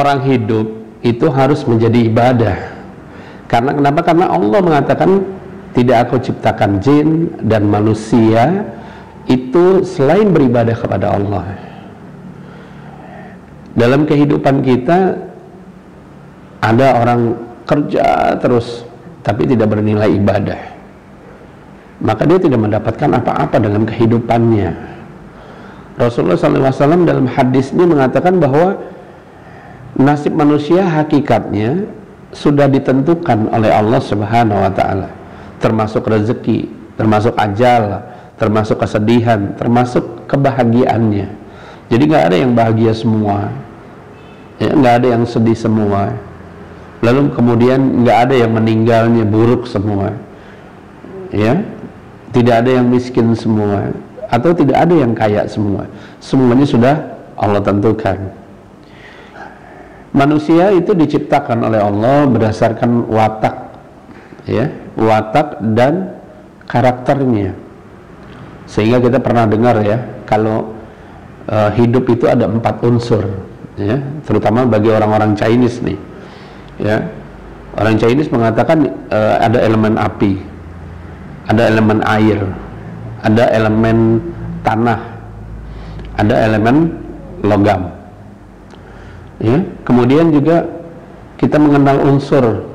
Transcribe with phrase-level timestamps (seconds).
[0.00, 0.66] orang hidup
[1.04, 2.58] itu harus menjadi ibadah.
[3.46, 4.00] Karena kenapa?
[4.06, 5.10] Karena Allah mengatakan
[5.76, 7.08] tidak aku ciptakan jin
[7.44, 8.64] dan manusia
[9.28, 11.46] itu selain beribadah kepada Allah.
[13.76, 15.14] Dalam kehidupan kita
[16.60, 18.82] ada orang kerja terus
[19.22, 20.60] tapi tidak bernilai ibadah.
[22.00, 24.72] Maka dia tidak mendapatkan apa-apa dalam kehidupannya.
[26.00, 28.80] Rasulullah SAW dalam hadisnya mengatakan bahwa
[30.00, 31.84] nasib manusia hakikatnya
[32.32, 35.08] sudah ditentukan oleh Allah Subhanahu wa taala.
[35.60, 38.00] Termasuk rezeki termasuk ajal
[38.40, 41.28] termasuk kesedihan termasuk kebahagiaannya.
[41.92, 43.52] Jadi nggak ada yang bahagia semua.
[44.56, 46.16] Ya nggak ada yang sedih semua.
[47.04, 50.16] Lalu kemudian nggak ada yang meninggalnya buruk semua.
[51.28, 51.60] Ya
[52.32, 53.92] tidak ada yang miskin semua.
[54.30, 55.84] Atau tidak ada yang kaya semua.
[56.22, 56.94] Semuanya sudah
[57.36, 58.39] Allah tentukan
[60.10, 63.54] manusia itu diciptakan oleh Allah berdasarkan watak
[64.46, 66.18] ya watak dan
[66.66, 67.54] karakternya.
[68.70, 70.74] Sehingga kita pernah dengar ya kalau
[71.50, 73.26] uh, hidup itu ada empat unsur
[73.74, 75.98] ya terutama bagi orang-orang Chinese nih
[76.78, 76.96] ya.
[77.70, 78.82] Orang Chinese mengatakan
[79.14, 80.42] uh, ada elemen api
[81.50, 82.38] ada elemen air
[83.26, 84.22] ada elemen
[84.62, 85.00] tanah
[86.18, 86.94] ada elemen
[87.42, 87.99] logam
[89.40, 89.58] ya.
[89.82, 90.68] Kemudian juga
[91.40, 92.68] kita mengenal unsur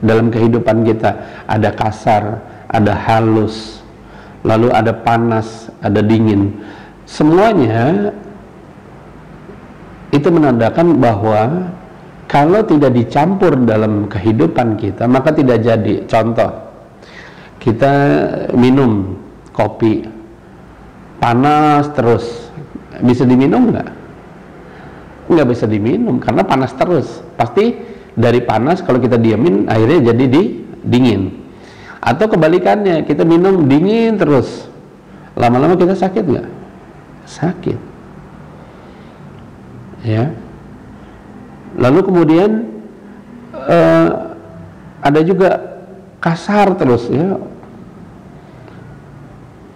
[0.00, 1.44] dalam kehidupan kita.
[1.50, 2.22] Ada kasar
[2.70, 3.82] ada halus
[4.46, 6.54] lalu ada panas ada dingin.
[7.04, 8.14] Semuanya
[10.14, 11.68] itu menandakan bahwa
[12.30, 16.06] kalau tidak dicampur dalam kehidupan kita maka tidak jadi.
[16.06, 16.50] Contoh
[17.58, 17.92] kita
[18.54, 19.18] minum
[19.50, 20.06] kopi
[21.18, 22.46] panas terus.
[23.02, 24.03] Bisa diminum nggak
[25.24, 27.24] nggak bisa diminum karena panas terus.
[27.36, 27.76] Pasti
[28.14, 30.42] dari panas kalau kita diamin akhirnya jadi di
[30.84, 31.22] dingin.
[32.04, 34.68] Atau kebalikannya kita minum dingin terus.
[35.34, 36.48] Lama-lama kita sakit nggak?
[37.24, 37.78] Sakit.
[40.04, 40.30] Ya.
[41.80, 42.50] Lalu kemudian
[43.56, 44.36] uh,
[45.00, 45.80] ada juga
[46.20, 47.40] kasar terus ya.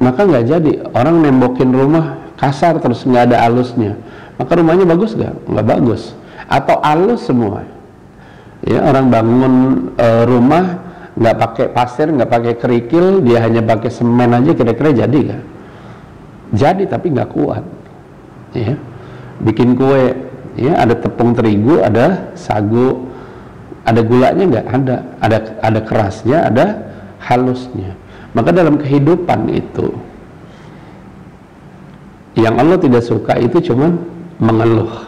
[0.00, 0.72] Maka nggak jadi.
[0.92, 3.96] Orang nembokin rumah kasar terus nggak ada alusnya
[4.40, 5.36] maka rumahnya bagus gak?
[5.44, 6.16] nggak bagus.
[6.48, 7.68] Atau halus semua.
[8.64, 9.54] Ya orang bangun
[10.00, 10.80] e, rumah
[11.12, 15.44] nggak pakai pasir nggak pakai kerikil dia hanya pakai semen aja kira-kira jadi gak?
[16.56, 17.64] jadi tapi nggak kuat.
[18.56, 18.80] Ya
[19.44, 20.16] bikin kue.
[20.56, 23.12] Ya ada tepung terigu ada sagu.
[23.84, 24.66] Ada gulanya nggak?
[24.72, 24.96] Ada.
[25.20, 26.66] Ada ada kerasnya ada
[27.20, 27.92] halusnya.
[28.32, 29.92] Maka dalam kehidupan itu
[32.38, 35.04] yang Allah tidak suka itu cuman mengeluh,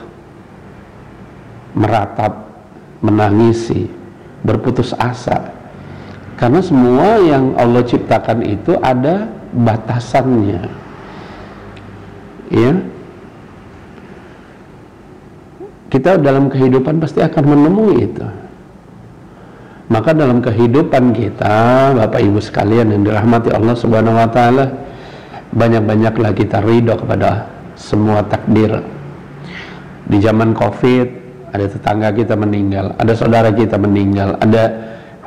[1.73, 2.53] meratap,
[3.01, 3.89] menangisi,
[4.45, 5.51] berputus asa.
[6.37, 9.27] Karena semua yang Allah ciptakan itu ada
[9.57, 10.63] batasannya.
[12.53, 12.73] Ya.
[15.93, 18.27] Kita dalam kehidupan pasti akan menemui itu.
[19.93, 24.73] Maka dalam kehidupan kita, Bapak Ibu sekalian yang dirahmati Allah Subhanahu wa taala,
[25.53, 27.45] banyak-banyaklah kita ridho kepada
[27.77, 28.81] semua takdir
[30.09, 31.07] di zaman covid
[31.53, 34.63] ada tetangga kita meninggal ada saudara kita meninggal ada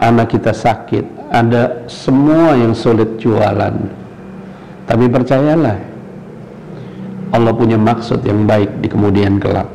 [0.01, 3.75] anak kita sakit ada semua yang sulit jualan.
[4.85, 5.77] Tapi percayalah
[7.33, 9.67] Allah punya maksud yang baik di kemudian kelak.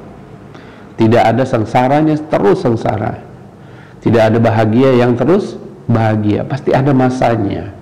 [0.97, 3.19] Tidak ada sengsaranya terus sengsara.
[4.01, 6.47] Tidak ada bahagia yang terus bahagia.
[6.47, 7.73] Pasti ada masanya.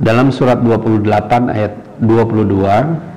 [0.00, 1.04] Dalam surat 28
[1.52, 3.11] ayat 22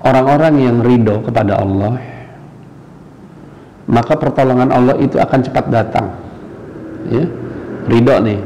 [0.00, 2.00] orang-orang yang ridho kepada Allah
[3.90, 6.14] maka pertolongan Allah itu akan cepat datang.
[7.10, 7.26] Ya
[7.90, 8.40] ridho nih.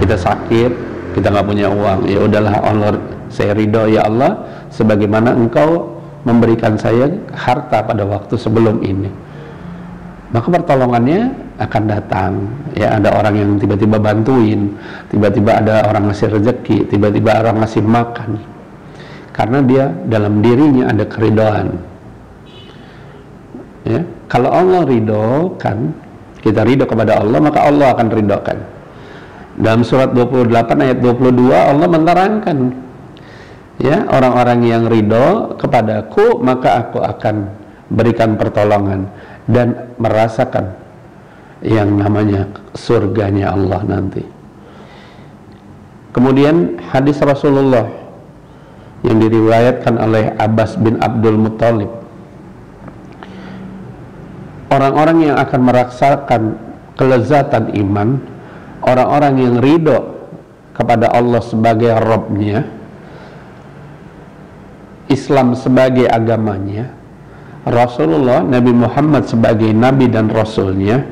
[0.00, 0.72] Kita sakit
[1.18, 2.06] kita nggak punya uang.
[2.06, 2.94] Ya udahlah Allah
[3.26, 4.38] saya ridho ya Allah
[4.70, 9.10] sebagaimana engkau memberikan saya harta pada waktu sebelum ini.
[10.30, 12.32] Maka pertolongannya akan datang.
[12.78, 14.78] Ya ada orang yang tiba-tiba bantuin
[15.10, 18.59] tiba-tiba ada orang ngasih rezeki tiba-tiba orang ngasih makan
[19.40, 21.80] karena dia dalam dirinya ada keridoan.
[23.88, 25.96] Ya kalau Allah ridho kan
[26.44, 28.58] kita ridho kepada Allah maka Allah akan ridhokan
[29.56, 30.52] dalam surat 28
[30.84, 32.58] ayat 22 Allah menerangkan
[33.80, 37.48] ya orang-orang yang ridho kepadaku maka aku akan
[37.88, 39.08] berikan pertolongan
[39.48, 40.76] dan merasakan
[41.64, 42.44] yang namanya
[42.76, 44.20] surganya Allah nanti.
[46.12, 47.99] Kemudian hadis Rasulullah
[49.06, 51.90] yang diriwayatkan oleh Abbas bin Abdul Muttalib.
[54.70, 56.42] Orang-orang yang akan merasakan
[57.00, 58.20] kelezatan iman
[58.84, 60.20] orang-orang yang ridho
[60.76, 62.68] kepada Allah sebagai Robnya
[65.08, 66.92] Islam sebagai agamanya
[67.64, 71.04] Rasulullah Nabi Muhammad sebagai Nabi dan Rasulnya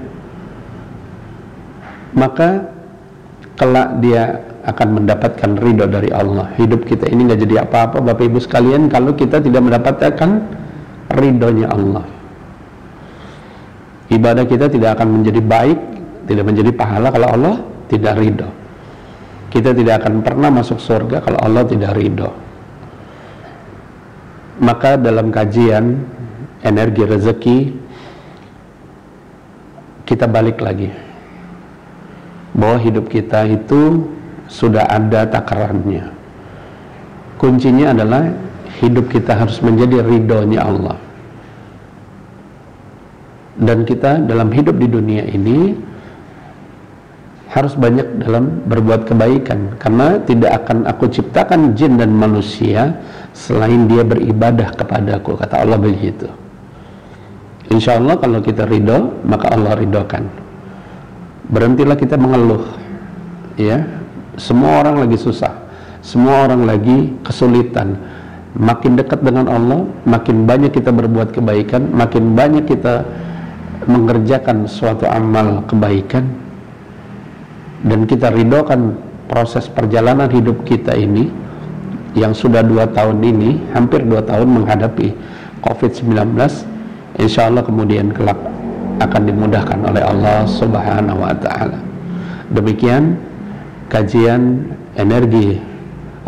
[2.13, 2.69] maka
[3.57, 6.51] kelak dia akan mendapatkan ridho dari Allah.
[6.59, 8.91] Hidup kita ini nggak jadi apa-apa Bapak Ibu sekalian.
[8.91, 10.31] Kalau kita tidak mendapatkan
[11.13, 12.19] ridhonya Allah
[14.09, 15.79] ibadah kita tidak akan menjadi baik
[16.29, 17.57] tidak menjadi pahala kalau Allah
[17.89, 18.49] tidak ridho.
[19.49, 22.29] Kita tidak akan pernah masuk surga kalau Allah tidak ridho.
[24.61, 26.05] Maka dalam kajian
[26.61, 27.59] energi rezeki
[30.05, 30.93] kita balik lagi.
[32.53, 34.05] Bahwa hidup kita itu
[34.49, 36.19] sudah ada takarannya
[37.39, 38.35] kuncinya adalah
[38.83, 40.99] hidup kita harus menjadi ridhonya Allah.
[43.59, 45.75] Dan kita dalam hidup di dunia ini
[47.51, 49.79] harus banyak dalam berbuat kebaikan.
[49.83, 53.03] Karena tidak akan aku ciptakan jin dan manusia
[53.35, 56.31] selain dia beribadah kepadaku kata Allah begitu.
[57.75, 60.31] Insya Allah kalau kita ridho maka Allah ridhokan.
[61.51, 62.63] Berhentilah kita mengeluh
[63.59, 63.98] ya
[64.39, 65.53] semua orang lagi susah.
[66.01, 67.99] Semua orang lagi kesulitan.
[68.59, 73.05] Makin dekat dengan Allah makin banyak kita berbuat kebaikan makin banyak kita
[73.87, 76.27] mengerjakan suatu amal kebaikan
[77.87, 78.99] dan kita ridhokan
[79.31, 81.31] proses perjalanan hidup kita ini
[82.17, 85.13] yang sudah dua tahun ini hampir dua tahun menghadapi
[85.63, 86.35] COVID-19
[87.21, 88.39] insya Allah kemudian kelak
[88.99, 91.79] akan dimudahkan oleh Allah subhanahu wa ta'ala.
[92.51, 93.28] Demikian
[93.89, 95.59] kajian energi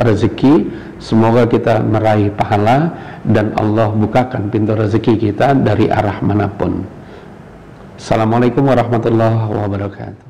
[0.01, 0.89] rezeki.
[1.01, 2.93] Semoga kita meraih pahala
[3.25, 6.85] dan Allah bukakan pintu rezeki kita dari arah mana pun.
[7.97, 10.30] Assalamualaikum warahmatullahi wabarakatuh